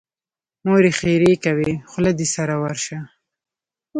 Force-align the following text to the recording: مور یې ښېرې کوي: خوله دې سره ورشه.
مور 0.65 0.81
یې 0.87 0.91
ښېرې 0.99 1.33
کوي: 1.45 1.71
خوله 1.89 2.11
دې 2.19 2.27
سره 2.35 2.53
ورشه. 2.63 2.99